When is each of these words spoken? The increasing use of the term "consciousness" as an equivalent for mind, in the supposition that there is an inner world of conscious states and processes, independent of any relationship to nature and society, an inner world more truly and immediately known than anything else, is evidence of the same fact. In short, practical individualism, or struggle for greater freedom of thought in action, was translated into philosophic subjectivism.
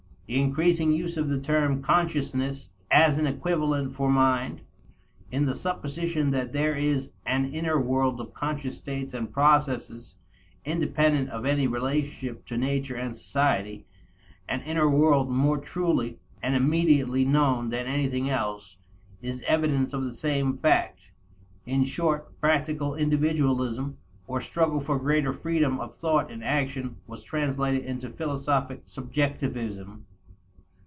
The 0.33 0.39
increasing 0.41 0.93
use 0.93 1.17
of 1.17 1.27
the 1.27 1.41
term 1.41 1.81
"consciousness" 1.83 2.69
as 2.89 3.17
an 3.17 3.27
equivalent 3.27 3.91
for 3.91 4.09
mind, 4.09 4.61
in 5.29 5.43
the 5.43 5.53
supposition 5.53 6.31
that 6.31 6.53
there 6.53 6.73
is 6.73 7.11
an 7.25 7.47
inner 7.51 7.77
world 7.77 8.21
of 8.21 8.33
conscious 8.33 8.77
states 8.77 9.13
and 9.13 9.29
processes, 9.29 10.15
independent 10.63 11.31
of 11.31 11.45
any 11.45 11.67
relationship 11.67 12.45
to 12.45 12.55
nature 12.55 12.95
and 12.95 13.17
society, 13.17 13.85
an 14.47 14.61
inner 14.61 14.89
world 14.89 15.29
more 15.29 15.57
truly 15.57 16.17
and 16.41 16.55
immediately 16.55 17.25
known 17.25 17.69
than 17.69 17.85
anything 17.85 18.29
else, 18.29 18.77
is 19.21 19.43
evidence 19.49 19.91
of 19.91 20.05
the 20.05 20.13
same 20.13 20.55
fact. 20.59 21.11
In 21.65 21.83
short, 21.83 22.39
practical 22.39 22.95
individualism, 22.95 23.97
or 24.27 24.39
struggle 24.39 24.79
for 24.79 24.97
greater 24.97 25.33
freedom 25.33 25.81
of 25.81 25.93
thought 25.93 26.31
in 26.31 26.41
action, 26.41 26.95
was 27.05 27.21
translated 27.21 27.83
into 27.83 28.09
philosophic 28.09 28.83
subjectivism. 28.85 30.05